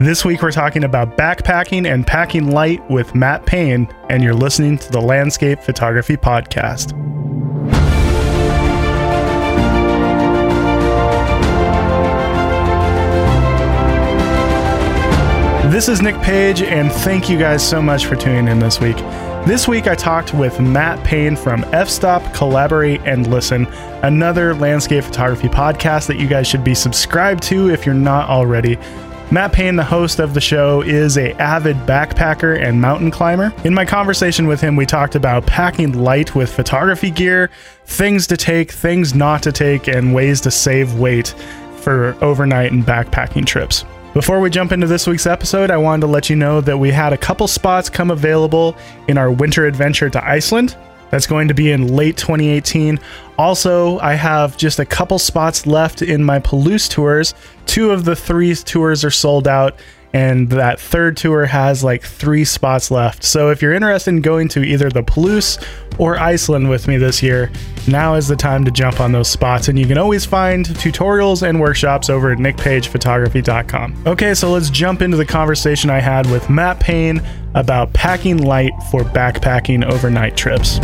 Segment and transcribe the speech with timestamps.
[0.00, 4.78] This week we're talking about backpacking and packing light with Matt Payne, and you're listening
[4.78, 6.92] to the Landscape Photography Podcast.
[15.70, 18.96] This is Nick Page, and thank you guys so much for tuning in this week.
[19.46, 23.66] This week, I talked with Matt Payne from F Stop, Collaborate, and Listen,
[24.02, 28.78] another landscape photography podcast that you guys should be subscribed to if you're not already.
[29.32, 33.54] Matt Payne, the host of the show, is a avid backpacker and mountain climber.
[33.62, 37.48] In my conversation with him, we talked about packing light with photography gear,
[37.84, 41.28] things to take, things not to take, and ways to save weight
[41.76, 43.84] for overnight and backpacking trips.
[44.14, 46.90] Before we jump into this week's episode, I wanted to let you know that we
[46.90, 48.76] had a couple spots come available
[49.06, 50.76] in our winter adventure to Iceland.
[51.10, 52.98] That's going to be in late 2018.
[53.38, 57.34] Also, I have just a couple spots left in my Palouse tours.
[57.66, 59.78] Two of the three tours are sold out,
[60.12, 63.22] and that third tour has like three spots left.
[63.22, 65.64] So if you're interested in going to either the Palouse
[65.98, 67.50] or Iceland with me this year,
[67.86, 69.68] now is the time to jump on those spots.
[69.68, 74.04] And you can always find tutorials and workshops over at nickpagephotography.com.
[74.06, 77.22] Okay, so let's jump into the conversation I had with Matt Payne
[77.54, 80.78] about packing light for backpacking overnight trips.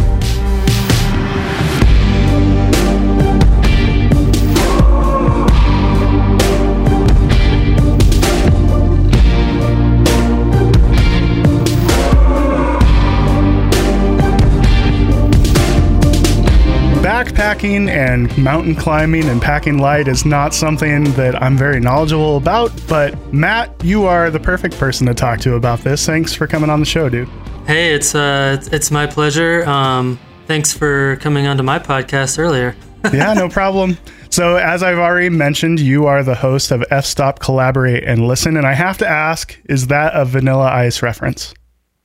[17.47, 23.33] And mountain climbing and packing light is not something that I'm very knowledgeable about, but
[23.33, 26.05] Matt, you are the perfect person to talk to about this.
[26.05, 27.28] Thanks for coming on the show, dude.
[27.64, 29.64] Hey, it's uh it's my pleasure.
[29.64, 32.74] Um thanks for coming onto my podcast earlier.
[33.12, 33.97] yeah, no problem.
[34.28, 38.56] So, as I've already mentioned, you are the host of F Stop Collaborate and Listen,
[38.56, 41.55] and I have to ask, is that a Vanilla Ice reference?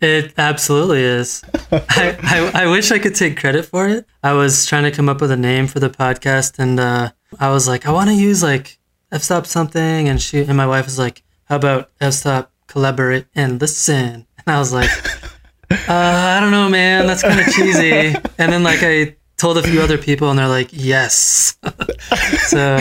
[0.02, 1.44] It absolutely is.
[1.72, 4.08] I, I, I, wish I could take credit for it.
[4.24, 7.52] I was trying to come up with a name for the podcast, and uh, I
[7.52, 8.80] was like, I want to use like
[9.12, 13.28] f stop something, and she and my wife was like, How about f stop collaborate
[13.36, 14.26] and listen?
[14.40, 14.90] And I was like,
[15.72, 17.06] uh, I don't know, man.
[17.06, 18.16] That's kind of cheesy.
[18.40, 21.60] And then like I told a few other people, and they're like, Yes.
[22.48, 22.78] so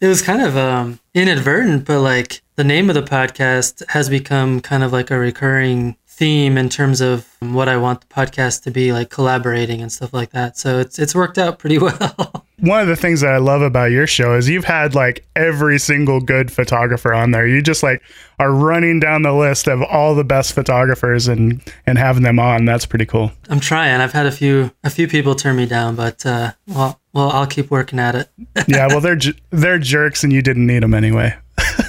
[0.00, 4.60] it was kind of um, inadvertent, but like the name of the podcast has become
[4.60, 8.70] kind of like a recurring theme in terms of what I want the podcast to
[8.70, 10.56] be like collaborating and stuff like that.
[10.56, 12.46] So it's it's worked out pretty well.
[12.58, 15.78] One of the things that I love about your show is you've had like every
[15.78, 17.46] single good photographer on there.
[17.46, 18.02] You just like
[18.38, 22.64] are running down the list of all the best photographers and and having them on.
[22.64, 23.30] That's pretty cool.
[23.50, 24.00] I'm trying.
[24.00, 27.46] I've had a few a few people turn me down, but uh, well, well, I'll
[27.46, 28.30] keep working at it.
[28.66, 29.18] yeah, well, they're
[29.50, 31.36] they're jerks, and you didn't need them anyway.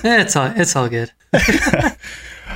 [0.03, 1.13] it's all it's all good.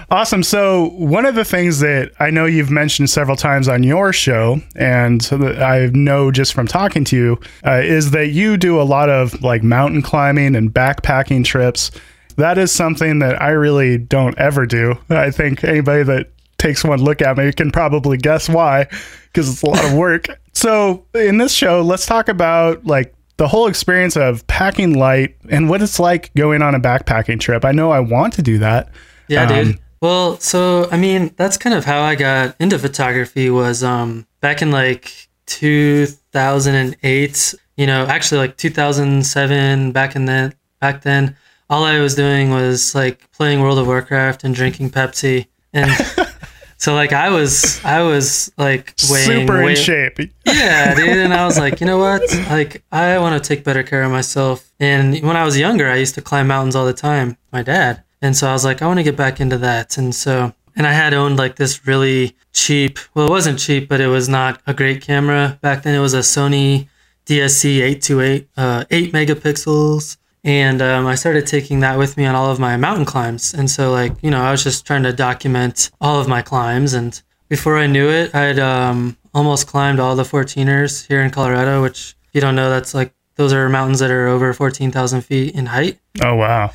[0.10, 0.44] Awesome.
[0.44, 4.62] So, one of the things that I know you've mentioned several times on your show,
[4.76, 9.10] and I know just from talking to you, uh, is that you do a lot
[9.10, 11.92] of like mountain climbing and backpacking trips.
[12.38, 14.96] That is something that I really don't ever do.
[15.10, 18.88] I think anybody that takes one look at me can probably guess why,
[19.26, 20.28] because it's a lot of work.
[20.54, 25.68] so, in this show, let's talk about like the whole experience of packing light and
[25.68, 27.66] what it's like going on a backpacking trip.
[27.66, 28.90] I know I want to do that.
[29.28, 29.80] Yeah, um, dude.
[30.02, 34.62] Well, so I mean, that's kind of how I got into photography was um back
[34.62, 41.38] in like 2008, you know, actually like 2007 back in then back then
[41.70, 45.90] all I was doing was like playing World of Warcraft and drinking Pepsi and
[46.78, 50.20] so like I was I was like weighing, super in shape.
[50.46, 52.22] Yeah, dude, and I was like, you know what?
[52.50, 54.70] Like I want to take better care of myself.
[54.80, 57.38] And when I was younger, I used to climb mountains all the time.
[57.54, 58.04] My dad.
[58.22, 59.98] And so I was like, I want to get back into that.
[59.98, 64.00] And so, and I had owned like this really cheap, well, it wasn't cheap, but
[64.00, 65.58] it was not a great camera.
[65.62, 66.88] Back then it was a Sony
[67.26, 70.18] DSC 828, uh, 8 megapixels.
[70.44, 73.54] And um, I started taking that with me on all of my mountain climbs.
[73.54, 76.94] And so, like, you know, I was just trying to document all of my climbs.
[76.94, 81.82] And before I knew it, I'd um, almost climbed all the 14ers here in Colorado,
[81.84, 85.54] which, if you don't know, that's like, those are mountains that are over 14,000 feet
[85.54, 86.00] in height.
[86.24, 86.72] Oh, wow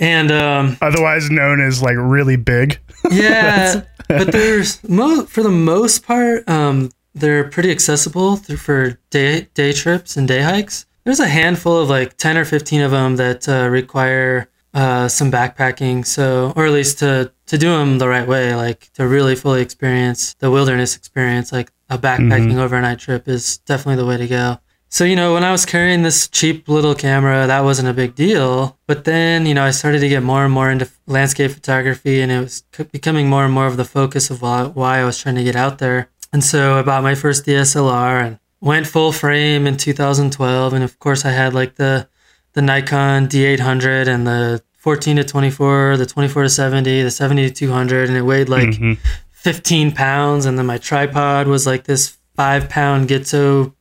[0.00, 2.80] and um, otherwise known as like really big.
[3.10, 9.72] yeah, but there's mo- for the most part, um, they're pretty accessible for day day
[9.72, 10.86] trips and day hikes.
[11.04, 15.30] There's a handful of like ten or fifteen of them that uh, require uh, some
[15.30, 19.36] backpacking, so or at least to to do them the right way, like to really
[19.36, 22.58] fully experience the wilderness experience, like a backpacking mm-hmm.
[22.58, 24.58] overnight trip is definitely the way to go.
[24.92, 28.14] So you know when I was carrying this cheap little camera, that wasn't a big
[28.14, 28.76] deal.
[28.86, 32.30] But then you know I started to get more and more into landscape photography, and
[32.32, 35.44] it was becoming more and more of the focus of why, I was trying to
[35.44, 36.08] get out there.
[36.32, 40.98] And so I bought my first DSLR and went full frame in 2012, and of
[40.98, 42.08] course I had like the
[42.52, 47.54] the Nikon D800 and the 14 to 24, the 24 to 70, the 70 to
[47.54, 48.98] 200, and it weighed like Mhm.
[49.30, 50.46] 15 pounds.
[50.46, 53.72] And then my tripod was like this five pound Gitzo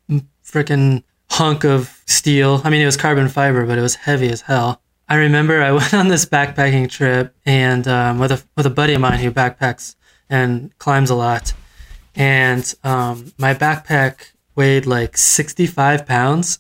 [0.50, 2.62] freaking hunk of steel.
[2.64, 4.82] I mean, it was carbon fiber, but it was heavy as hell.
[5.08, 8.94] I remember I went on this backpacking trip and um, with a with a buddy
[8.94, 9.96] of mine who backpacks
[10.30, 11.54] and climbs a lot,
[12.16, 16.60] and um, my backpack weighed like 65 pounds,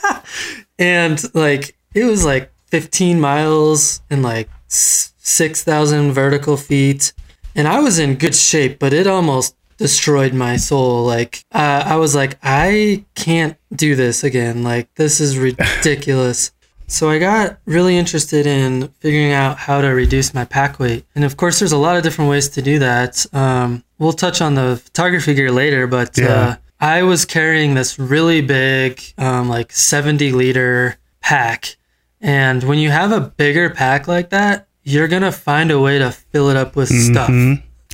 [0.78, 7.12] and like it was like 15 miles and like 6,000 vertical feet,
[7.54, 11.04] and I was in good shape, but it almost destroyed my soul.
[11.06, 14.62] Like uh, I was like, I can't do this again.
[14.62, 16.52] Like this is ridiculous.
[16.86, 21.24] So I got really interested in figuring out how to reduce my pack weight, and
[21.24, 23.24] of course, there's a lot of different ways to do that.
[23.32, 26.26] Um, we'll touch on the photography gear later, but Yeah.
[26.28, 31.76] uh, I was carrying this really big, um, like 70 liter pack,
[32.20, 36.10] and when you have a bigger pack like that, you're gonna find a way to
[36.10, 37.30] fill it up with stuff.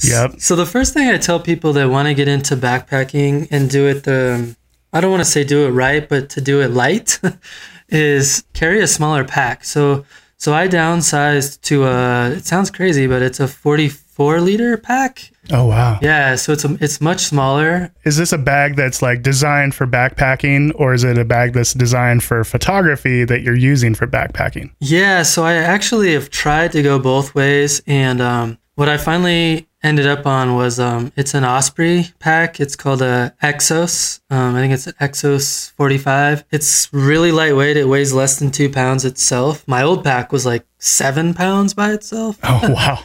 [0.03, 0.41] Yep.
[0.41, 3.87] So the first thing I tell people that want to get into backpacking and do
[3.87, 4.57] it the
[4.93, 7.21] I don't want to say do it right, but to do it light
[7.89, 9.65] is carry a smaller pack.
[9.65, 10.05] So
[10.39, 15.31] so I downsized to a it sounds crazy, but it's a 44 liter pack.
[15.51, 15.99] Oh wow.
[16.03, 17.93] Yeah, so it's a, it's much smaller.
[18.05, 21.73] Is this a bag that's like designed for backpacking, or is it a bag that's
[21.73, 24.73] designed for photography that you're using for backpacking?
[24.81, 29.66] Yeah, so I actually have tried to go both ways, and um, what I finally
[29.83, 32.61] ended up on was um, it's an Osprey pack.
[32.61, 34.21] It's called a Exos.
[34.31, 36.45] Um, I think it's an Exos 45.
[36.51, 37.77] It's really lightweight.
[37.77, 39.67] It weighs less than two pounds itself.
[39.69, 42.39] My old pack was like seven pounds by itself.
[42.43, 42.99] Oh wow.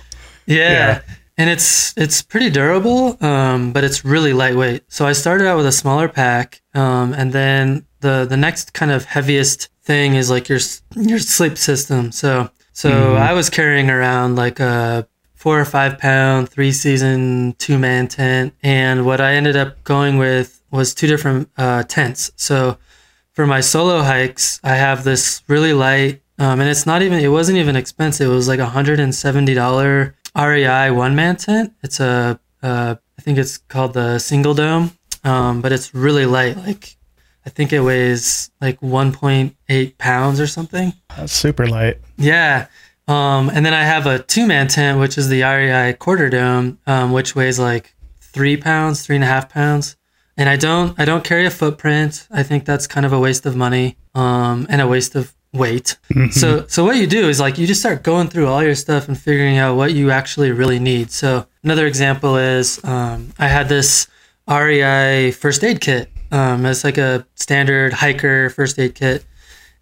[0.45, 0.71] Yeah.
[0.71, 1.01] Yeah.
[1.37, 4.83] And it's it's pretty durable, um, but it's really lightweight.
[4.89, 8.91] So I started out with a smaller pack, um, and then the the next kind
[8.91, 10.59] of heaviest thing is like your
[10.95, 12.11] your sleep system.
[12.11, 15.07] So so I was carrying around like a
[15.41, 20.19] four or five pound three season two man tent, and what I ended up going
[20.19, 22.31] with was two different uh, tents.
[22.35, 22.77] So
[23.33, 27.29] for my solo hikes, I have this really light, um, and it's not even, it
[27.29, 28.29] wasn't even expensive.
[28.29, 31.73] It was like a $170 REI one man tent.
[31.81, 34.91] It's a, uh, I think it's called the single dome,
[35.23, 36.55] um, but it's really light.
[36.55, 36.97] Like,
[37.47, 40.93] I think it weighs like 1.8 pounds or something.
[41.17, 41.97] That's super light.
[42.15, 42.67] Yeah.
[43.11, 46.79] Um, and then I have a two man tent, which is the REI quarter dome,
[46.87, 49.97] um, which weighs like three pounds, three and a half pounds.
[50.37, 52.25] And I don't, I don't carry a footprint.
[52.31, 55.97] I think that's kind of a waste of money, um, and a waste of weight.
[56.31, 59.09] So, so what you do is like you just start going through all your stuff
[59.09, 61.11] and figuring out what you actually really need.
[61.11, 64.07] So another example is um, I had this
[64.47, 66.09] REI first aid kit.
[66.31, 69.25] Um, it's like a standard hiker first aid kit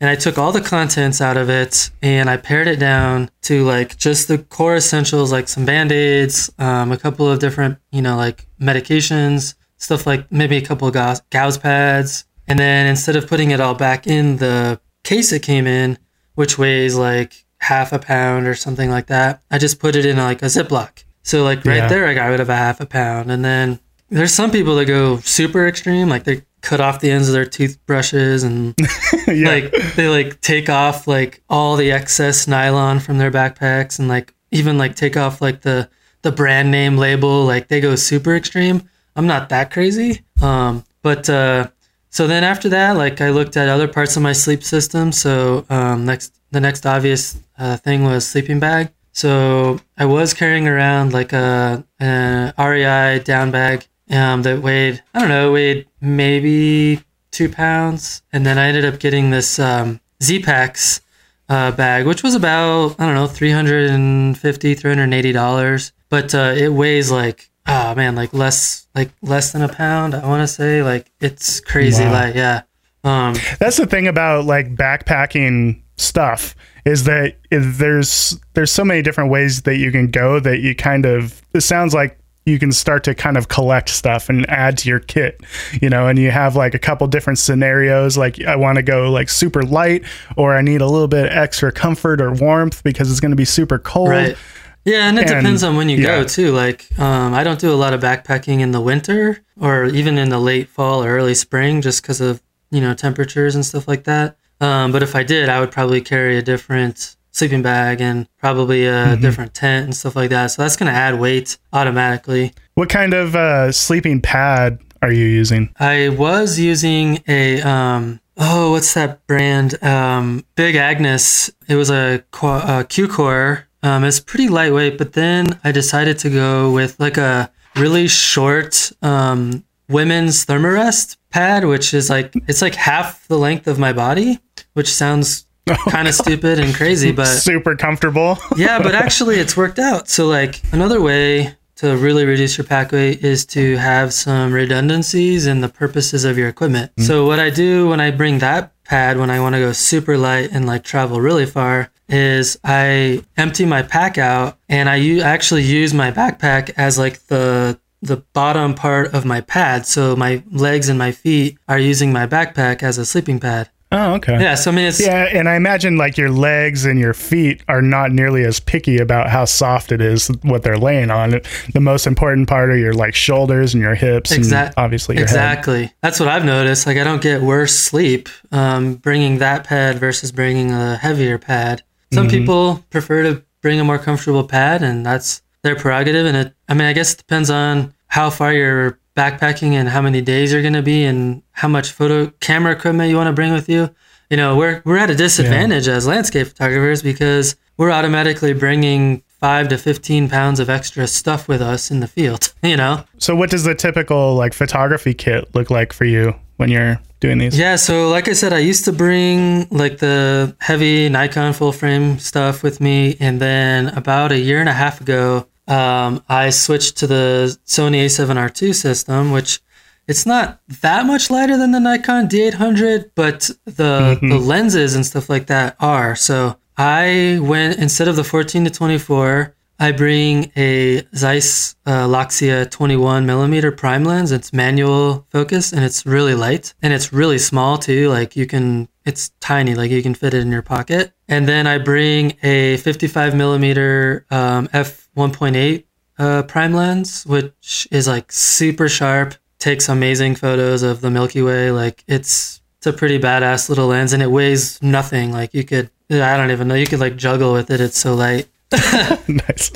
[0.02, 3.64] and I took all the contents out of it and I pared it down to
[3.66, 8.02] like just the core essentials, like some band aids, um, a couple of different, you
[8.02, 12.26] know, like medications, stuff like maybe a couple of gauze, gauze pads.
[12.48, 15.98] And then instead of putting it all back in the case it came in,
[16.36, 20.18] which weighs like half a pound or something like that, I just put it in
[20.18, 21.04] like a Ziploc.
[21.24, 21.88] So like right Yeah.
[21.88, 23.30] there, I got rid of a half a pound.
[23.32, 23.80] And then
[24.10, 27.46] there's some people that go super extreme, like they cut off the ends of their
[27.46, 28.76] toothbrushes and
[29.28, 29.50] yeah.
[29.50, 34.34] like they like take off like all the excess nylon from their backpacks and like
[34.52, 35.90] even like take off like the
[36.22, 38.88] the brand name label like they go super extreme.
[39.16, 40.22] I'm not that crazy.
[40.42, 41.70] Um but uh
[42.10, 45.12] so then after that like i looked at other parts of my sleep system.
[45.12, 48.92] So um next the next obvious uh, thing was sleeping bag.
[49.14, 55.20] So i was carrying around like a, a rei down bag um, that weighed i
[55.20, 57.02] don't know weighed maybe
[57.32, 58.24] two pounds.
[58.34, 61.00] And then I ended up getting this um, Z-Packs
[61.48, 65.92] uh, bag, which was about, I don't know, $350, $380.
[66.10, 70.16] But uh, it weighs like, oh man, like less, like less than a pound.
[70.16, 72.14] I want to say like it's crazy Wow.
[72.14, 72.36] light.
[72.36, 72.62] Yeah.
[73.04, 79.02] Um, That's the thing about like backpacking stuff is that if there's there's so many
[79.02, 82.72] different ways that you can go that you kind of it sounds like you can
[82.72, 85.40] start to kind of collect stuff and add to your kit
[85.82, 89.12] you know and you have like a couple different scenarios like i want to go
[89.12, 90.04] like super light
[90.38, 93.46] or i need a little bit extra comfort or warmth because it's going to be
[93.46, 94.38] super cold Right.
[94.86, 96.22] Yeah, and it And- depends on when you yeah.
[96.22, 96.52] go too.
[96.54, 100.30] Like, um, I don't do a lot of backpacking in the winter or even in
[100.30, 102.42] the late fall or early spring, just because of
[102.72, 104.38] you know temperatures and stuff like that.
[104.62, 108.86] Um, but if I did, I would probably carry a different sleeping bag and probably
[108.86, 109.22] a mm-hmm.
[109.22, 110.48] different tent and stuff like that.
[110.48, 112.54] So that's going to add weight automatically.
[112.76, 115.74] What kind of uh, sleeping pad are you using?
[115.80, 119.82] I was using a um, oh, what's that brand?
[119.84, 121.52] Um, Big Agnes.
[121.68, 123.68] It was a, a Q core.
[123.84, 128.92] Um, it's pretty lightweight, but then I decided to go with like a really short
[129.02, 134.40] um, women's thermarest pad, which is like it's like half the length of my body,
[134.74, 135.46] which sounds
[135.90, 138.38] kind of stupid and crazy, but super comfortable.
[138.56, 140.10] yeah, but actually it's worked out.
[140.10, 145.48] So like another way to really reduce your pack weight is to have some redundancies
[145.48, 146.92] in the purposes of your equipment.
[146.92, 147.04] Mm-hmm.
[147.04, 150.18] So what I do when I bring that pad when I want to go super
[150.18, 155.22] light and like travel really far is I empty my pack out and I u-
[155.22, 159.86] actually use my backpack as like the the bottom part of my pad.
[159.86, 163.70] So my legs and my feet are using my backpack as a sleeping pad.
[163.92, 164.40] Oh, okay.
[164.40, 167.64] Yeah, so I mean, it's yeah, and I imagine like your legs and your feet
[167.68, 171.42] are not nearly as picky about how soft it is what they're laying on.
[171.74, 174.82] The most important part are your like shoulders and your hips, exactly.
[174.82, 175.84] obviously exactly.
[175.86, 175.94] Head.
[176.02, 176.86] That's what I've noticed.
[176.86, 181.82] Like I don't get worse sleep um, bringing that pad versus bringing a heavier pad.
[182.14, 182.38] Some mm-hmm.
[182.38, 186.28] people prefer to bring a more comfortable pad, and that's their prerogative.
[186.28, 190.02] And it, I mean, I guess it depends on how far you're backpacking and how
[190.02, 193.34] many days you're going to be and how much photo camera equipment you want to
[193.34, 193.94] bring with you.
[194.30, 195.96] You know, we're we're at a disadvantage yeah.
[195.96, 201.62] as landscape photographers because we're automatically bringing five to 15 pounds of extra stuff with
[201.62, 203.04] us in the field, you know?
[203.18, 207.40] So, what does the typical like photography kit look like for you when you're doing
[207.40, 207.58] these?
[207.58, 207.76] Yeah.
[207.76, 212.64] So, like I said, I used to bring like the heavy Nikon full frame stuff
[212.64, 213.18] with me.
[213.20, 218.06] And then about a year and a half ago, um, I switched to the Sony
[218.06, 219.62] A7R2 system, which
[220.08, 224.30] it's not that much lighter than the Nikon D800, but the mm-hmm.
[224.30, 226.16] the lenses and stuff like that are.
[226.16, 232.70] So I went instead of the 14 to 24, I bring a Zeiss uh, Loxia
[232.70, 234.32] 21 millimeter prime lens.
[234.32, 238.10] It's manual focus and it's really light and it's really small too.
[238.10, 241.14] Like you can, it's tiny, like you can fit it in your pocket.
[241.30, 245.84] And then I bring a 55 millimeter um, f 1.8
[246.18, 251.72] uh, prime lens, which is like super sharp, takes amazing photos of the Milky Way.
[251.72, 255.34] Like it's it's a pretty badass little lens, and it weighs nothing.
[255.34, 257.82] Like you could, I don't even know, you could like juggle with it.
[257.82, 258.48] It's so light.
[258.72, 259.70] nice.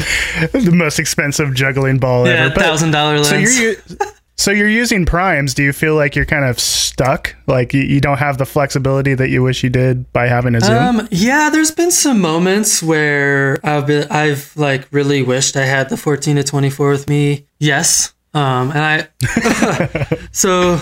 [0.52, 2.56] The most expensive juggling ball yeah, ever.
[2.56, 3.56] thousand dollar lens.
[3.56, 3.76] So you're
[4.44, 5.54] so you're using primes.
[5.54, 7.34] Do you feel like you're kind of stuck?
[7.48, 10.60] Like you, you don't have the flexibility that you wish you did by having a
[10.60, 11.00] zoom?
[11.00, 15.88] Um, yeah, there's been some moments where I've been I've like really wished I had
[15.88, 17.48] the 14 to 24 with me.
[17.60, 18.14] Yes.
[18.34, 20.82] Um, and I so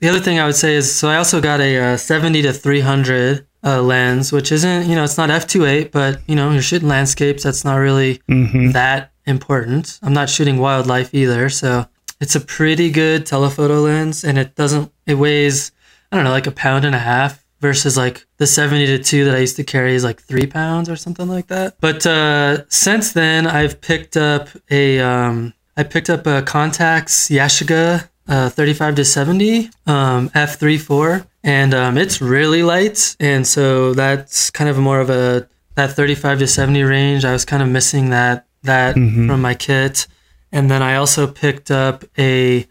[0.00, 2.52] the other thing I would say is so I also got a uh, 70 to
[2.52, 6.88] 300 uh, lens, which isn't, you know, it's not f2.8, but, you know, you're shooting
[6.88, 7.42] landscapes.
[7.42, 8.72] That's not really mm-hmm.
[8.72, 9.98] that important.
[10.02, 11.48] I'm not shooting wildlife either.
[11.48, 11.86] So
[12.20, 15.72] it's a pretty good telephoto lens and it doesn't, it weighs,
[16.10, 19.24] I don't know, like a pound and a half versus like the 70 to 2
[19.24, 21.76] that I used to carry is like three pounds or something like that.
[21.80, 28.08] But uh, since then, I've picked up a, um, I picked up a Contax Yashica
[28.28, 34.68] uh, 35 to 70 um, f3.4 and um, it's really light and so that's kind
[34.68, 38.46] of more of a that 35 to 70 range i was kind of missing that
[38.64, 39.28] that mm-hmm.
[39.28, 40.06] from my kit
[40.52, 42.66] and then i also picked up a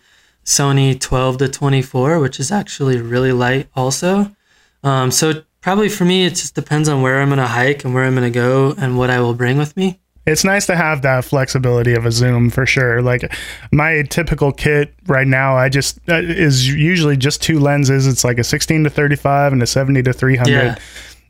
[0.46, 4.32] sony 12 to 24 which is actually really light also
[4.84, 7.94] um, so probably for me it just depends on where i'm going to hike and
[7.94, 10.76] where i'm going to go and what i will bring with me it's nice to
[10.76, 13.02] have that flexibility of a zoom for sure.
[13.02, 13.34] Like
[13.72, 18.06] my typical kit right now, I just uh, is usually just two lenses.
[18.06, 20.52] It's like a 16 to 35 and a 70 to 300.
[20.52, 20.76] Yeah.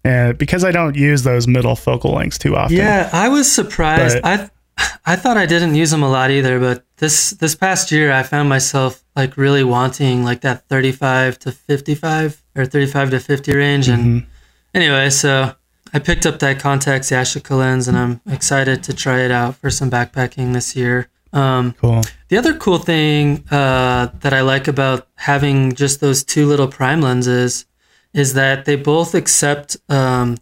[0.03, 2.77] And because I don't use those middle focal lengths too often.
[2.77, 4.21] Yeah, I was surprised.
[4.23, 4.49] But, I
[5.05, 8.23] I thought I didn't use them a lot either, but this this past year I
[8.23, 13.87] found myself like really wanting like that 35 to 55 or 35 to 50 range
[13.87, 14.29] and mm-hmm.
[14.73, 15.53] anyway, so
[15.93, 19.69] I picked up that Contax Yashica lens and I'm excited to try it out for
[19.69, 21.09] some backpacking this year.
[21.33, 22.01] Um, cool.
[22.29, 27.01] The other cool thing uh, that I like about having just those two little prime
[27.01, 27.65] lenses
[28.13, 30.37] is that they both accept um,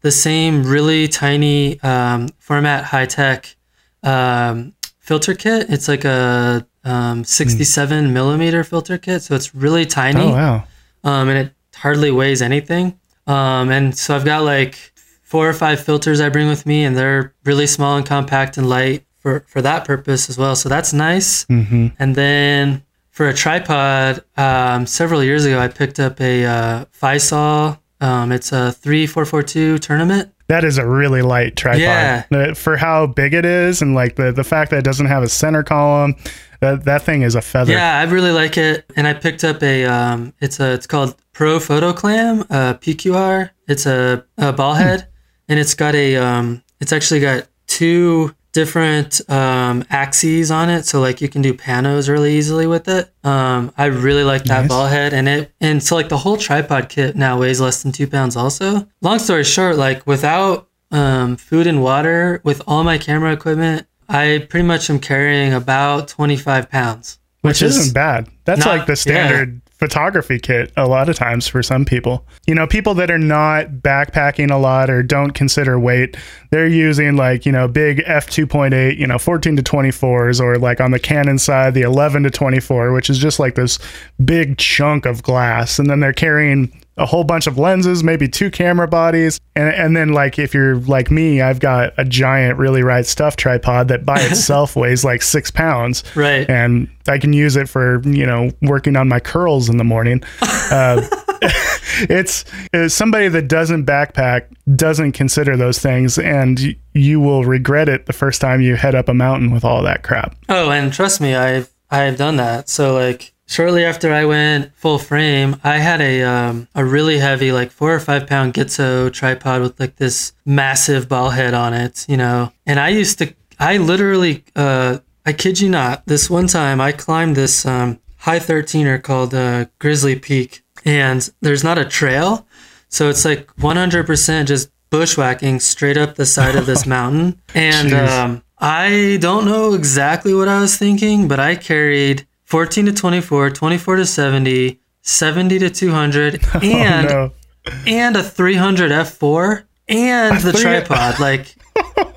[0.00, 3.54] the same really tiny um, Formatt-Hitech
[4.02, 5.66] um, filter kit.
[5.68, 8.12] It's like a um, 67 mm.
[8.12, 10.20] millimeter filter kit, so it's really tiny.
[10.20, 10.64] Oh wow!
[11.04, 12.98] Um, and it hardly weighs anything.
[13.26, 14.92] Um, and so I've got like
[15.22, 18.68] four or five filters I bring with me, and they're really small and compact and
[18.68, 20.56] light for, for that purpose as well.
[20.56, 21.46] So that's nice.
[21.46, 21.88] Mm-hmm.
[21.98, 27.78] And then for a tripod, um, several years ago, I picked up a uh, Feisol.
[28.02, 30.32] Um, it's a three four four two tournament.
[30.48, 32.24] That is a really light tripod Yeah.
[32.30, 35.22] Uh, for how big it is, and like the the fact that it doesn't have
[35.22, 36.16] a center column.
[36.60, 37.72] That that thing is a feather.
[37.72, 39.84] Yeah, I really like it, and I picked up a.
[39.84, 40.72] Um, it's a.
[40.72, 43.50] It's called Pro Photo Clam uh, PQR.
[43.66, 45.08] It's a, a ball head,
[45.48, 46.16] and it's got a.
[46.16, 51.54] Um, it's actually got two different um, axes on it, so like you can do
[51.54, 53.10] panos really easily with it.
[53.24, 54.68] Um, I really like that Nice.
[54.68, 57.92] ball head, and it and so like the whole tripod kit now weighs less than
[57.92, 58.36] two pounds.
[58.36, 63.86] Also, long story short, like without um, food and water, with all my camera equipment,
[64.08, 68.28] I pretty much am carrying about twenty five pounds, which, isn't bad.
[68.44, 72.24] That's not- like the standard photography kit a lot of times for some people.
[72.46, 76.16] You know, people that are not backpacking a lot or don't consider weight,
[76.52, 80.90] they're using like, you know, big f2.8, you know, 14 to 24s or like on
[80.90, 83.78] the Canon side, the 11 to 24, which is just like this
[84.22, 85.78] big chunk of glass.
[85.78, 89.40] And then they're carrying a whole bunch of lenses, maybe two camera bodies.
[89.56, 93.34] And, and then, like, if you're like me, I've got a giant, really right stuff
[93.36, 96.48] tripod that by itself weighs like six pounds right?
[96.50, 100.22] and I can use it for you know working on my curls in the morning.
[100.72, 101.06] Uh,
[102.08, 104.46] it's, it's somebody that doesn't backpack
[104.76, 108.94] doesn't consider those things, and y- you will regret it the first time you head
[108.94, 110.36] up a mountain with all that crap.
[110.48, 112.68] Oh, and trust me, I've I've done that.
[112.68, 117.52] So like shortly after I went full frame, I had a um a really heavy
[117.52, 122.06] like four or five pound Gitzo tripod with like this massive ball head on it,
[122.08, 122.52] you know.
[122.66, 126.92] And I used to I literally uh I kid you not, this one time I
[126.92, 132.46] climbed this um high 13er called uh, Grizzly Peak and there's not a trail.
[132.88, 137.40] So it's like 100% just bushwhacking straight up the side of this mountain.
[137.54, 142.92] And um, I don't know exactly what I was thinking, but I carried 14 to
[142.92, 147.32] 24, 24 to 70, 70 to 200, and oh,
[147.66, 147.72] no.
[147.86, 151.54] and a 300 f4 and the three- tripod like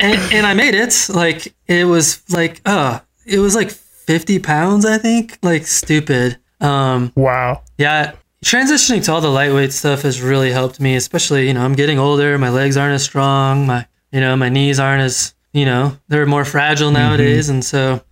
[0.00, 4.84] and, and i made it like it was like uh it was like 50 pounds
[4.84, 7.62] i think like stupid um Wow.
[7.78, 8.12] yeah
[8.44, 11.98] transitioning to all the lightweight stuff has really helped me especially you know i'm getting
[11.98, 12.36] older.
[12.38, 13.66] My legs aren't as strong.
[13.66, 17.48] My you know my knees aren't as you know they're more fragile nowadays.
[17.48, 18.02] And so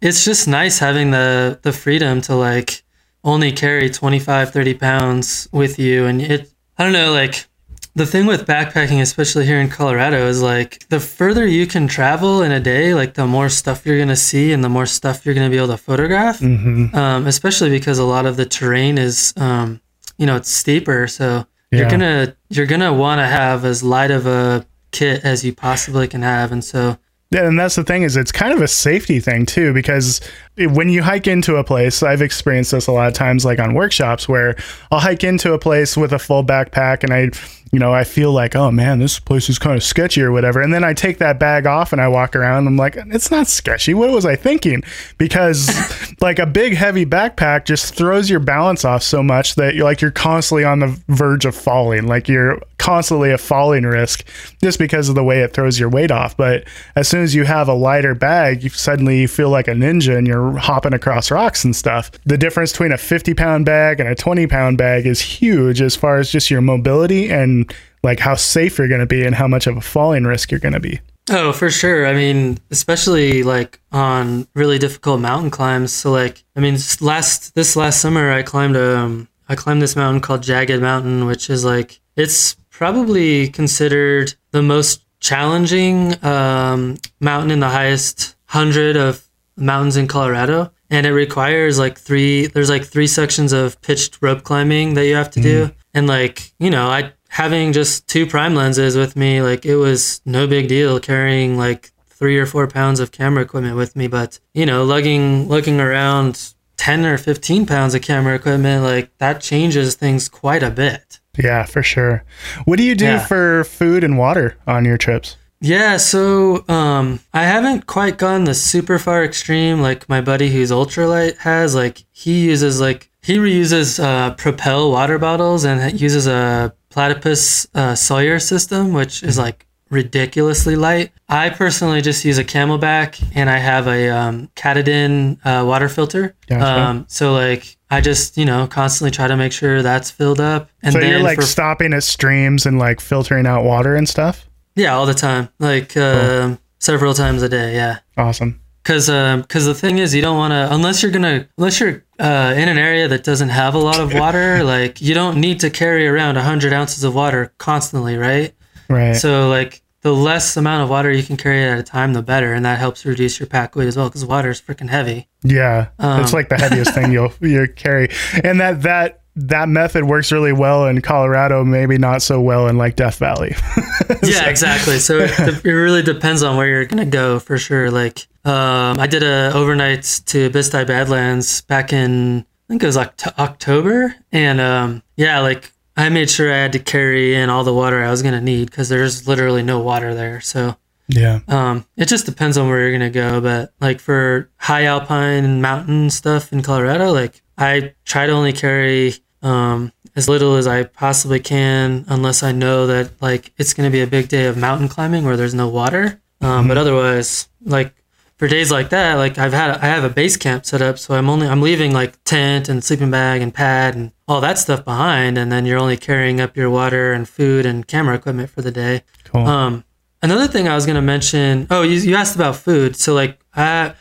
[0.00, 2.82] it's just nice having the the freedom to like
[3.24, 6.04] only carry 25 30 pounds with you.
[6.06, 7.46] And it i don't know like
[7.94, 12.42] the thing with backpacking especially here in colorado is like the further you can travel
[12.42, 15.24] in a day like the more stuff you're going to see and the more stuff
[15.26, 18.46] you're going to be able to photograph hmm um, especially because a lot of the
[18.46, 19.80] terrain is um,
[20.16, 21.06] you know it's steeper.
[21.06, 21.80] So Yeah.
[21.80, 26.08] you're gonna you're gonna want to have as light of a kit as you possibly
[26.08, 26.50] can have.
[26.52, 26.96] And so
[27.30, 30.20] Yeah, and that's the thing is it's kind of a safety thing too because
[30.66, 33.74] when you hike into a place, I've experienced this a lot of times like on
[33.74, 34.56] workshops where
[34.90, 37.30] I'll hike into a place with a full backpack and I
[37.72, 40.60] you know, I feel like, oh man, this place is kind of sketchy or whatever.
[40.60, 42.58] And then I take that bag off and I walk around.
[42.58, 43.92] And I'm like, it's not sketchy.
[43.92, 44.82] What was I thinking?
[45.18, 45.70] Because
[46.20, 50.00] like a big heavy backpack just throws your balance off so much that you're like
[50.00, 52.06] you're constantly on the verge of falling.
[52.06, 54.26] Like you're constantly a falling risk
[54.62, 56.36] just because of the way it throws your weight off.
[56.36, 56.64] But
[56.96, 60.16] as soon as you have a lighter bag, you suddenly you feel like a ninja
[60.16, 62.10] and you're hopping across rocks and stuff.
[62.24, 65.96] The difference between a 50 pound bag and a 20 pound bag is huge as
[65.96, 69.48] far as just your mobility and like how safe you're going to be and how
[69.48, 71.00] much of a falling risk you're going to be.
[71.30, 76.60] oh for sure i mean especially like on really difficult mountain climbs so like i
[76.60, 81.26] mean last this last summer i climbed um i climbed this mountain called jagged mountain
[81.26, 88.96] which is like it's probably considered the most challenging um, mountain in the highest hundred
[88.96, 89.27] of
[89.58, 92.46] mountains in Colorado, and it requires like three.
[92.46, 95.74] There's like three sections of pitched rope climbing that you have to do, mm.
[95.94, 100.20] and like you know, I having just two prime lenses with me, like it was
[100.24, 104.40] no big deal carrying like three or four pounds of camera equipment with me, but
[104.54, 106.54] you know, lugging lugging around.
[106.78, 111.64] 10 or 15 pounds of camera equipment like that changes things quite a bit Yeah,
[111.64, 112.22] for sure.
[112.66, 113.26] What do you do Yeah.
[113.26, 115.36] for food and water on your trips?
[115.60, 120.70] Yeah, so um I haven't quite gone the super far extreme like my buddy who's
[120.70, 121.74] ultralight has.
[121.74, 127.94] Like he uses like he reuses uh propel water bottles and uses a platypus uh,
[127.94, 131.12] Sawyer system, which is like ridiculously light.
[131.28, 136.34] I personally just use a CamelBak and I have a um, Katadyn uh, water filter.
[136.46, 136.66] Gotcha.
[136.66, 140.70] Um, so like I just you know constantly try to make sure that's filled up.
[140.82, 144.08] And so then you're like for stopping at streams and like filtering out water and
[144.08, 144.47] stuff?
[144.78, 147.74] Yeah, all the time, like uh, several times a day.
[147.74, 147.98] Yeah.
[148.16, 148.60] Awesome.
[148.82, 149.06] because
[149.42, 152.68] because the thing is, you don't want to unless you're gonna unless you're uh, in
[152.68, 154.64] an area that doesn't have a lot of water.
[154.64, 158.54] like you don't need to carry around hundred ounces of water constantly, right?
[158.88, 159.14] Right.
[159.16, 162.54] So like the less amount of water you can carry at a time, the better,
[162.54, 165.28] and that helps reduce your pack weight as well because water is freaking heavy.
[165.42, 168.08] yeah, Um, it's like the heaviest thing you'll you carry,
[168.44, 171.64] and that that that method works really well in Colorado.
[171.64, 173.54] Maybe not so well in like Death Valley.
[174.22, 174.98] yeah, exactly.
[174.98, 175.30] So it,
[175.64, 177.90] it really depends on where you're gonna go for sure.
[177.90, 182.96] Like, um, I did a overnight to Bisti Badlands back in I think it was
[182.96, 187.64] Oct- October, and um, yeah, like I made sure I had to carry in all
[187.64, 190.40] the water I was gonna need because there's literally no water there.
[190.40, 190.76] So
[191.08, 191.40] yeah.
[191.48, 193.40] um, it just depends on where you're gonna go.
[193.40, 198.52] But like for high alpine and mountain stuff in Colorado, like I try to only
[198.52, 203.90] carry um, as little as I possibly can, unless I know that like it's gonna
[203.90, 206.20] be a big day of mountain climbing where there's no water.
[206.40, 207.94] Um, But otherwise, like
[208.36, 211.14] for days like that, like I've had I have a base camp set up, so
[211.14, 214.84] I'm only I'm leaving like tent and sleeping bag and pad and all that stuff
[214.84, 218.62] behind, and then you're only carrying up your water and food and camera equipment for
[218.62, 219.02] the day.
[219.24, 219.46] Cool.
[219.46, 219.84] Um,
[220.22, 221.66] another thing I was gonna mention.
[221.70, 222.96] Oh, you, you asked about food.
[222.96, 223.94] So like, I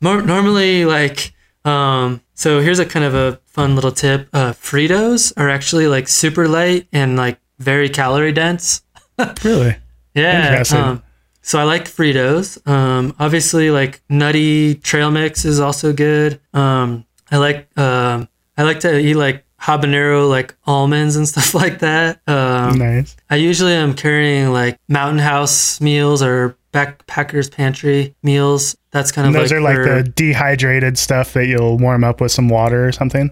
[0.00, 1.32] more, normally like,
[1.64, 4.28] um, so here's a kind of a fun little tip.
[4.32, 8.82] Uh, Fritos are actually like super light and like very calorie dense.
[9.44, 9.76] really.
[10.14, 10.64] Yeah.
[10.72, 11.02] Um,
[11.40, 12.66] so I like Fritos.
[12.68, 16.40] Um, obviously, like nutty trail mix is also good.
[16.52, 21.78] Um, I like um, I like to eat like habanero like almonds and stuff like
[21.78, 22.20] that.
[22.26, 23.16] Um, nice.
[23.30, 28.76] I usually am carrying like Mountain House meals or backpackers pantry meals.
[28.90, 32.20] That's kind And of those like are like the dehydrated stuff that you'll warm up
[32.20, 33.30] with some water or something.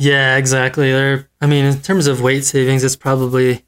[0.00, 0.90] Yeah, exactly.
[0.90, 3.66] They're, I mean, in terms of weight savings, it's probably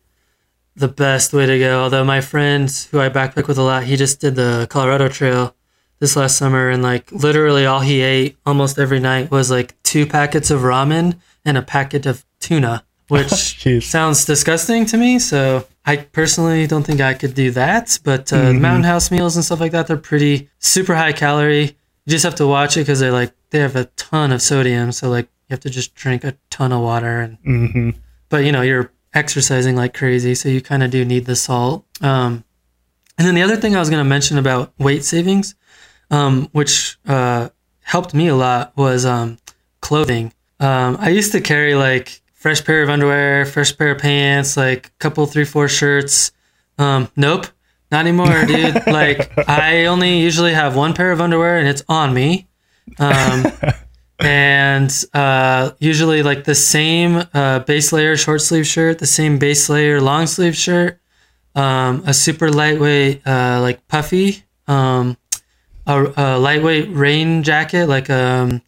[0.75, 1.83] the best way to go.
[1.83, 5.55] Although my friend who I backpack with a lot, he just did the Colorado Trail
[5.99, 10.07] this last summer, and like literally all he ate almost every night was like two
[10.07, 15.19] packets of ramen and a packet of tuna, which sounds disgusting to me.
[15.19, 17.99] So I personally don't think I could do that.
[18.05, 21.77] But uh, the Mountain House meals and stuff like that, they're pretty super high calorie.
[22.07, 24.93] You just have to watch it because they like they have a ton of sodium.
[24.93, 27.91] So like you have to just drink a ton of water and hmm
[28.31, 31.85] but you know you're exercising like crazy so you kind of do need the salt.
[32.01, 32.45] Um,
[33.19, 35.55] and then the other thing i was going to mention about weight savings
[36.11, 37.51] um, which uh,
[37.83, 39.37] helped me a lot was um,
[39.81, 40.33] clothing.
[40.59, 44.97] Um, i used to carry like fresh pair of underwear fresh pair of pants like
[44.99, 46.33] couple three four shirts.
[46.79, 47.47] Um, nope.
[47.91, 48.87] Not anymore dude.
[48.87, 52.49] Like i only usually have one pair of underwear and it's on me.
[52.99, 53.45] Um,
[54.25, 59.69] and uh, usually like the same uh, base layer short sleeve shirt, the same base
[59.69, 61.01] layer long sleeve shirt,
[61.55, 65.17] um, a super lightweight uh, like puffy, um,
[65.87, 68.63] a, a lightweight rain jacket like um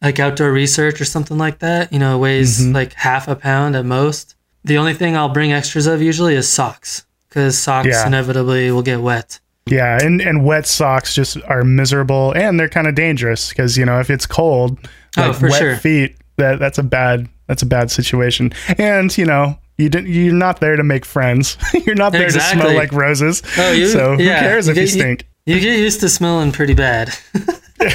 [0.00, 1.92] like outdoor research or something like that.
[1.92, 4.36] You know, weighs like half a pound at most.
[4.64, 8.06] The only thing I'll bring extras of usually is socks because socks Yeah.
[8.06, 9.40] inevitably will get wet.
[9.66, 13.84] Yeah, and and wet socks just are miserable, and they're kind of dangerous because you
[13.86, 14.78] know if it's cold,
[15.16, 15.76] Oh, like for wet sure.
[15.76, 18.52] feet, that that's a bad that's a bad situation.
[18.78, 21.56] And you know you didn't you're not there to make friends.
[21.86, 23.42] you're not there to smell like roses.
[23.56, 25.26] Oh, you- so who yeah, cares if you you- stink?
[25.46, 27.10] You get used to smelling pretty bad.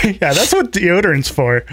[0.03, 1.65] yeah, that's what deodorant's for.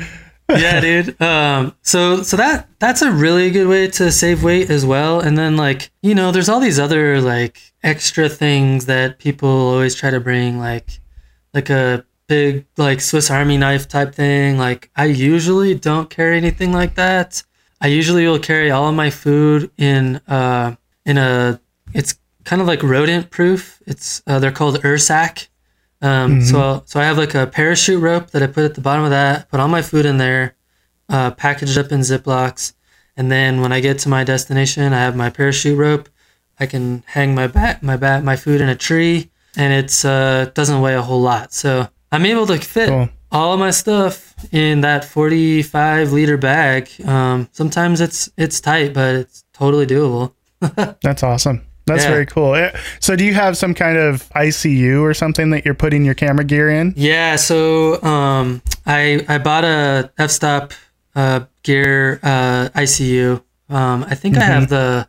[0.49, 1.21] Yeah, dude.
[1.21, 5.21] Um, so so that that's a really good way to save weight as well.
[5.21, 9.95] And then like you know, there's all these other like extra things that people always
[9.95, 11.01] try to bring, like
[11.53, 14.59] like a big like Swiss Army knife type thing.
[14.59, 17.43] Like I usually don't carry anything like that.
[17.81, 21.61] I usually will carry all of my food in uh in a
[21.93, 23.83] it's kind of like rodent proof.
[23.87, 25.49] It's uh, they're called Ursack.
[26.07, 29.05] Um, So so I have like a parachute rope that I put at the bottom
[29.05, 29.51] of that.
[29.51, 30.55] Put all my food in there,
[31.09, 32.73] uh, packaged up in Ziplocs,
[33.17, 36.09] and then when I get to my destination, I have my parachute rope.
[36.59, 40.51] I can hang my bat my bat my food in a tree, and it's uh,
[40.55, 41.53] doesn't weigh a whole lot.
[41.53, 43.09] So I'm able to fit Cool.
[43.33, 46.89] all of my stuff in that 45 liter bag.
[47.05, 50.33] Um, sometimes it's it's tight, but it's totally doable.
[51.03, 51.66] That's awesome.
[51.87, 52.11] That's Yeah.
[52.11, 52.55] very cool.
[52.57, 52.71] Eh,
[53.01, 56.45] So, do you have some kind of ICU or something that you're putting your camera
[56.45, 56.93] gear in?
[56.97, 60.73] Yeah, so um, I I bought a f stop
[61.15, 63.43] uh, gear uh, ICU.
[63.71, 65.07] Um, I think I have the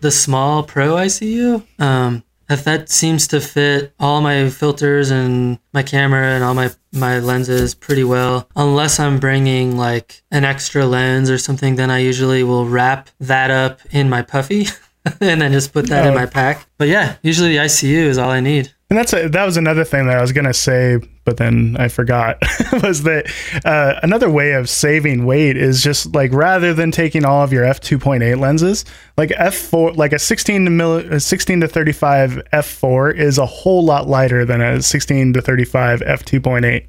[0.00, 1.62] the small Pro ICU.
[1.78, 6.70] Um, if that seems to fit all my filters and my camera and all my
[6.92, 8.48] my lenses pretty well.
[8.56, 13.50] Unless I'm bringing like an extra lens or something, then I usually will wrap that
[13.50, 14.66] up in my puffy
[15.20, 16.14] and then just put that in Oh.
[16.14, 16.66] my pack.
[16.78, 18.72] But yeah, usually the ICU is all I need.
[18.90, 21.86] And that's a, that was another thing that I was gonna say, but then I
[21.86, 22.38] forgot.
[22.82, 23.32] was that
[23.64, 27.64] uh, another way of saving weight is just like rather than taking all of your
[27.64, 28.84] f two point eight lenses,
[29.16, 33.38] like f four, like a sixteen to mil, sixteen to thirty five f four is
[33.38, 36.86] a whole lot lighter than a sixteen to thirty five f two point eight.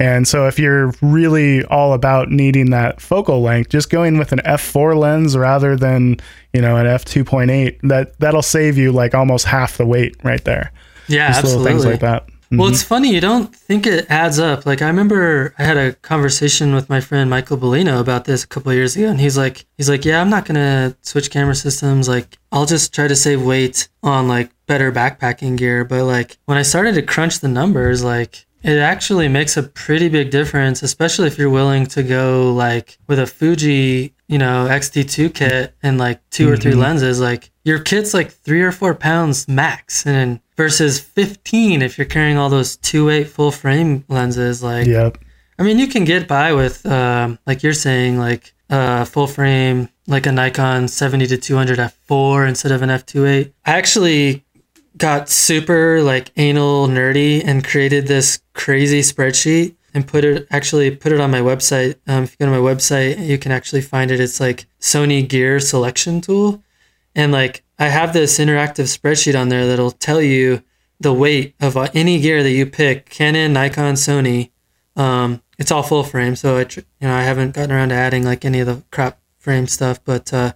[0.00, 4.38] And so if you're really all about needing that focal length, just going with an
[4.44, 6.18] f4 lens rather than,
[6.52, 10.72] you know, an f2.8, that that'll save you like almost half the weight right there.
[11.08, 11.64] Yeah, Just absolutely.
[11.64, 12.26] little things like that.
[12.26, 12.56] Mm-hmm.
[12.58, 13.12] Well, it's funny.
[13.12, 14.64] You don't think it adds up.
[14.64, 18.46] Like I remember I had a conversation with my friend Michael Bellino about this a
[18.46, 21.54] couple of years ago, and he's like, he's like, yeah, I'm not gonna switch camera
[21.54, 22.08] systems.
[22.08, 25.84] Like I'll just try to save weight on like better backpacking gear.
[25.84, 30.08] But like when I started to crunch the numbers, like it actually makes a pretty
[30.08, 35.34] big difference, especially if you're willing to go like with a Fuji, you know, XT2
[35.34, 37.20] kit and like 2 or three lenses.
[37.20, 42.36] Like your kit's like three or four pounds max, and versus 15 if you're carrying
[42.36, 44.62] all those two 2.8 full frame lenses.
[44.62, 45.18] Like, Yep.
[45.58, 49.88] I mean, you can get by with, um, like you're saying, like uh, full frame,
[50.06, 53.52] like a Nikon 70 to 200 f4 instead of an f2.8.
[53.64, 54.44] I actually
[54.98, 61.12] got super like anal nerdy and created this crazy spreadsheet and put it actually put
[61.12, 61.96] it on my website.
[62.06, 64.20] Um, if you go to my website, you can actually find it.
[64.20, 66.62] It's like Sony Gear Selection Tool,
[67.14, 70.62] and like I have this interactive spreadsheet on there that'll tell you
[71.00, 74.50] the weight of any gear that you pick: Canon, Nikon, Sony.
[74.96, 78.24] Um, it's all full frame, so I you know I haven't gotten around to adding
[78.24, 80.52] like any of the crop frame stuff, but uh,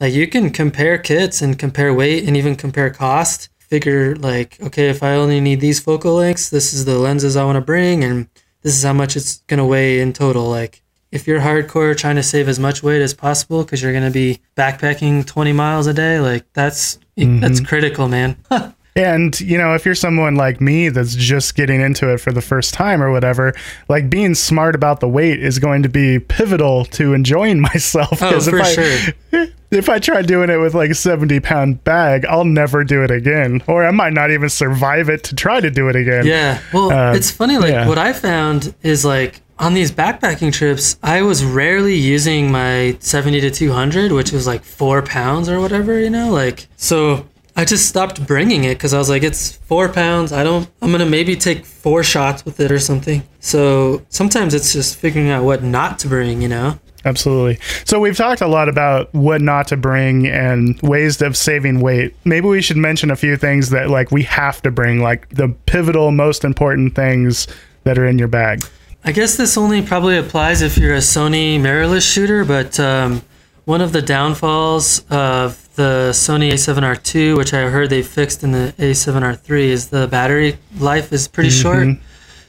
[0.00, 3.49] like you can compare kits and compare weight and even compare cost.
[3.70, 7.44] Figure like okay, if I only need these focal lengths, this is the lenses I
[7.44, 8.28] want to bring, and
[8.62, 10.50] this is how much it's gonna weigh in total.
[10.50, 14.10] Like if you're hardcore trying to save as much weight as possible because you're gonna
[14.10, 17.40] be backpacking 20 miles a day, like that's mm-hmm.
[17.40, 18.36] that's critical, man.
[18.96, 22.42] And you know, if you're someone like me that's just getting into it for the
[22.42, 23.54] first time or whatever,
[23.88, 28.22] like being smart about the weight is going to be pivotal to enjoying myself.
[28.22, 29.46] Oh, for if I, sure.
[29.70, 33.12] If I try doing it with like a 70 pound bag, I'll never do it
[33.12, 36.26] again, or I might not even survive it to try to do it again.
[36.26, 36.60] Yeah.
[36.72, 37.56] Well, Uh, it's funny.
[37.56, 37.86] Like yeah.
[37.86, 43.42] what I found is like on these backpacking trips, I was rarely using my 70
[43.42, 47.88] to 200, which was like four pounds or whatever, you know, like, so I just
[47.88, 50.32] stopped bringing it because I was like, it's four pounds.
[50.32, 53.22] I don't, I'm going to maybe take four shots with it or something.
[53.40, 56.78] So sometimes it's just figuring out what not to bring, you know?
[57.04, 57.58] Absolutely.
[57.84, 62.14] So we've talked a lot about what not to bring and ways of saving weight.
[62.24, 65.48] Maybe we should mention a few things that like we have to bring, like the
[65.66, 67.46] pivotal, most important things
[67.84, 68.62] that are in your bag.
[69.02, 73.22] I guess this only probably applies if you're a Sony mirrorless shooter, but um,
[73.70, 78.74] one of the downfalls of the Sony A7R2, which I heard they fixed in the
[78.78, 81.86] A7R3, is the battery life is pretty short.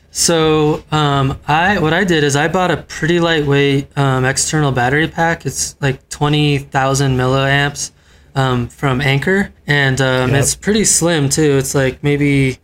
[0.10, 5.08] So um, I what I did is I bought a pretty lightweight um, external battery
[5.08, 5.46] pack.
[5.46, 7.92] It's like twenty thousand milliamps
[8.34, 10.40] um, from Anker, and um, Yep.
[10.40, 11.56] it's pretty slim too.
[11.60, 12.58] It's like maybe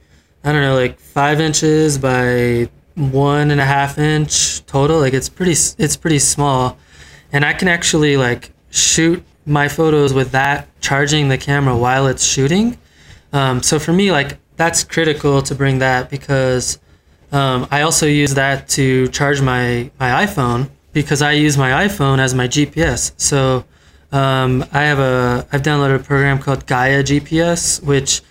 [0.44, 5.00] I don't know, like five inches by one and a half inch total.
[5.00, 6.78] Like it's pretty, it's pretty small,
[7.32, 12.24] and I can actually like shoot my photos with that charging the camera while it's
[12.24, 12.78] shooting.
[13.34, 16.80] Um, so for me, like that's critical to bring that because
[17.32, 22.20] um, I also use that to charge my my iPhone because I use my iPhone
[22.20, 23.12] as my GPS.
[23.18, 23.66] So
[24.12, 28.22] um, I have a I've downloaded a program called Gaia GPS, which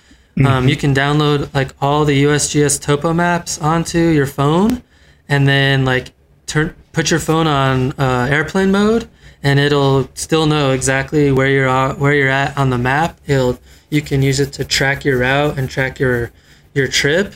[0.45, 4.83] um, you can download like all the USGS topo maps onto your phone,
[5.29, 6.13] and then like
[6.47, 9.07] turn put your phone on uh, airplane mode,
[9.43, 13.21] and it'll still know exactly where you're at, where you're at on the map.
[13.27, 13.59] It'll
[13.91, 16.33] you can use it to track your route and track your
[16.73, 17.35] your trip,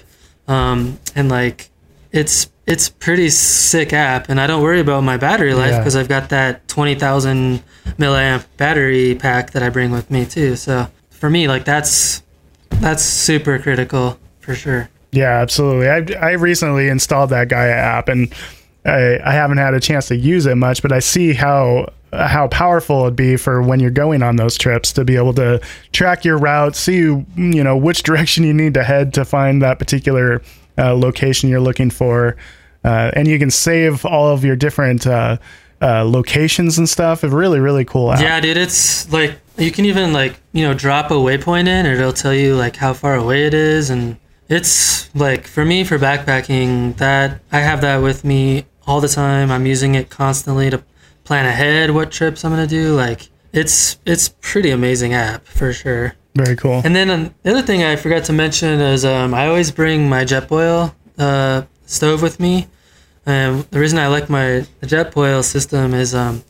[0.48, 1.68] um, and like
[2.10, 5.78] it's it's pretty sick app, and I don't worry about my battery life Yeah.
[5.80, 7.62] because I've got that twenty thousand
[7.98, 10.56] milliamp battery pack that I bring with me too.
[10.56, 12.22] So for me, like that's
[12.80, 14.88] that's super critical for sure.
[15.12, 15.90] Yeah, absolutely.
[15.90, 18.32] I I recently installed that Gaia app and
[18.84, 22.48] I, I haven't had a chance to use it much, but I see how how
[22.48, 25.60] powerful it'd be for when you're going on those trips to be able to
[25.92, 29.78] track your route, see you know which direction you need to head to find that
[29.78, 30.42] particular
[30.78, 32.36] uh, location you're looking for,
[32.84, 35.36] uh, and you can save all of your different uh,
[35.82, 37.22] uh, locations and stuff.
[37.22, 38.20] A really really cool app.
[38.20, 41.88] Yeah, dude, it's like you can even like you know drop a waypoint in, and
[41.88, 44.16] it'll tell you like how far away it is, and
[44.48, 49.52] it's like for me for backpacking that I have that with me all the time.
[49.52, 50.82] I'm using it constantly to
[51.22, 52.96] plan ahead what trips I'm gonna do.
[52.96, 56.14] Like it's it's pretty amazing app for sure.
[56.34, 56.82] Very cool.
[56.84, 60.08] And then um, the other thing I forgot to mention is um, I always bring
[60.08, 62.66] my Jetboil uh, stove with me.
[63.26, 66.42] And the reason I like my the Jetboil system is um,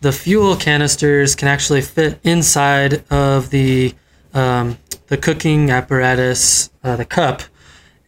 [0.00, 3.94] the fuel canisters can actually fit inside of the
[4.32, 7.42] um, the cooking apparatus, uh, the cup,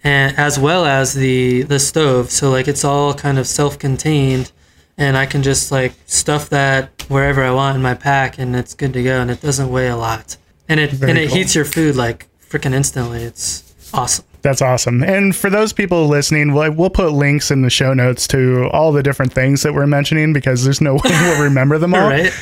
[0.07, 2.31] and as well as the the stove.
[2.31, 4.53] So like it's all kind of self-contained,
[4.97, 8.73] and I can just like stuff that wherever I want in my pack, and it's
[8.73, 10.37] good to go, and it doesn't weigh a lot,
[10.69, 11.39] and it Very and it cool.
[11.39, 13.23] heats your food like freaking instantly.
[13.25, 14.25] It's awesome.
[14.43, 15.03] That's awesome.
[15.03, 18.93] And for those people listening, we'll, we'll put links in the show notes to all
[18.93, 22.09] the different things that we're mentioning because there's no way we'll remember them all.
[22.09, 22.33] Right?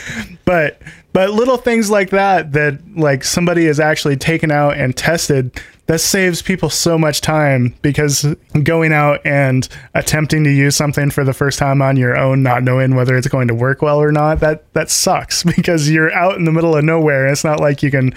[0.45, 0.83] But
[1.15, 6.01] but little things like that that like somebody has actually taken out and tested that
[6.01, 8.27] saves people so much time because
[8.63, 12.63] going out and attempting to use something for the first time on your own not
[12.63, 16.37] knowing whether it's going to work well or not that that sucks because you're out
[16.37, 18.13] in the middle of nowhere and it's not like you can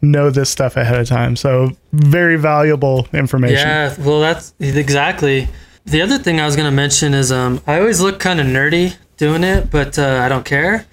[0.00, 5.48] know this stuff ahead of time so very valuable information Yeah, well, that's exactly.
[5.84, 8.96] The other thing I was gonna mention is um, I always look kind of nerdy
[9.16, 10.86] doing it, but uh, I don't care.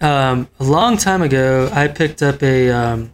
[0.00, 3.12] Um, a long time ago, I picked up a um,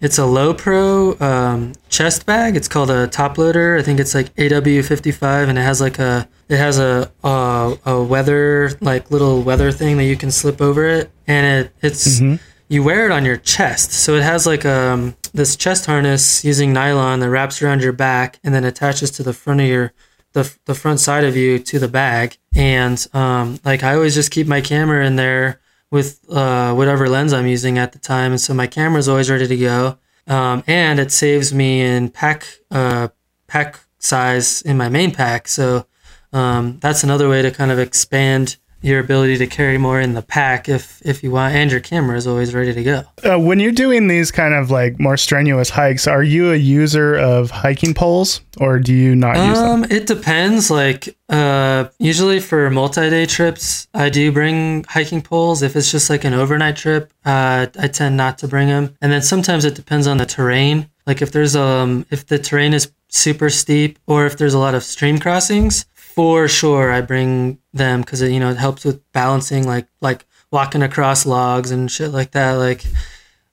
[0.00, 2.56] it's a Lowepro um, chest bag.
[2.56, 3.76] It's called a top loader.
[3.76, 8.02] I think it's like AW55, and it has like a it has a a, a
[8.02, 12.20] weather like little weather thing that you can slip over it, and it it's
[12.68, 13.92] you wear it on your chest.
[13.92, 18.38] So it has like um this chest harness using nylon that wraps around your back
[18.44, 19.92] and then attaches to the front of your
[20.32, 22.36] the, the front side of you to the bag.
[22.54, 27.32] And um like I always just keep my camera in there with uh whatever lens
[27.32, 28.32] I'm using at the time.
[28.32, 29.98] And so my camera's always ready to go.
[30.26, 33.08] Um and it saves me in pack uh
[33.46, 35.48] pack size in my main pack.
[35.48, 35.86] So
[36.32, 40.22] um, that's another way to kind of expand your ability to carry more in the
[40.22, 43.02] pack if if you want and your camera is always ready to go.
[43.24, 47.16] Uh, when you're doing these kind of like more strenuous hikes are you a user
[47.16, 49.82] of hiking poles or do you not use them?
[49.82, 55.62] Um it depends like uh usually for multi-day trips i do bring hiking poles.
[55.62, 59.10] If it's just like an overnight trip uh i tend not to bring them and
[59.10, 60.90] then sometimes it depends on the terrain.
[61.06, 64.74] Like if there's um if the terrain is super steep or if there's a lot
[64.74, 69.00] of stream crossings for sure i bring them because it you know it helps with
[69.12, 72.84] balancing like like walking across logs and shit like that like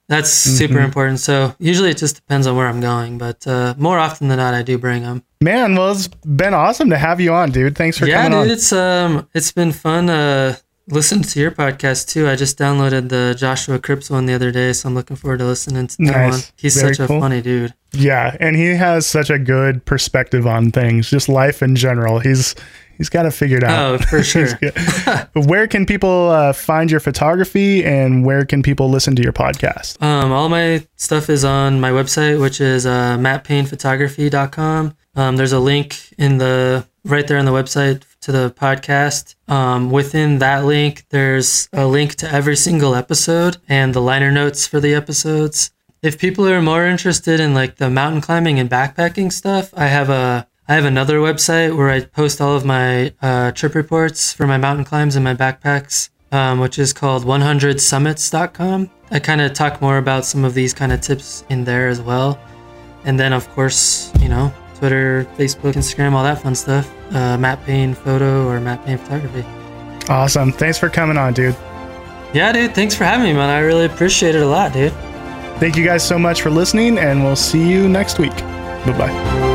[0.08, 1.22] that's super important.
[1.22, 4.54] So usually it just depends on where i'm going but uh, more often than not
[4.54, 7.76] i do bring them man well it's been awesome to have you on dude.
[7.78, 8.12] Thanks for coming.
[8.16, 10.56] yeah coming dude on it's um it's been fun uh
[10.88, 12.28] listen to your podcast too.
[12.28, 15.46] I just downloaded the joshua cripps one the other day so i'm looking forward to
[15.46, 16.32] listening to that Nice.
[16.34, 17.18] one he's Very such cool.
[17.18, 17.74] a funny dude.
[17.94, 22.20] Yeah and he has such a good perspective on things just life in general.
[22.20, 22.56] He's
[22.98, 23.96] he's got it figured out.
[23.96, 24.48] Oh for sure.
[25.34, 30.02] where can people uh, find your photography and where can people listen to your podcast?
[30.02, 34.96] Um, all my stuff is on my website, which is uh, mattpaynephotography.com.
[35.16, 39.36] Um, there's a link in the right there on the website to the podcast.
[39.48, 44.66] Um, within that link, there's a link to every single episode and the liner notes
[44.66, 45.72] for the episodes.
[46.02, 50.10] If people are more interested in like the mountain climbing and backpacking stuff, I have
[50.10, 54.48] a I have another website where I post all of my uh, trip reports for
[54.48, 58.90] my mountain climbs and my backpacks, um, which is called 100summits.com.
[59.12, 62.00] I kind of talk more about some of these kind of tips in there as
[62.00, 62.40] well.
[63.04, 66.92] And then, of course, you know, Twitter, Facebook, Instagram, all that fun stuff.
[67.14, 69.46] Uh, Matt Payne Photo or Matt Payne Photography.
[70.10, 71.56] awesome thanks for coming on dude
[72.34, 73.50] Yeah, dude, thanks for having me, man.
[73.50, 74.92] I really appreciate it a lot, dude.
[75.60, 78.36] thank you guys so much for listening and we'll see you next week
[78.86, 79.51] bye bye